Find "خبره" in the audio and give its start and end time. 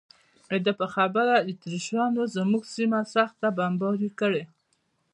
0.95-1.35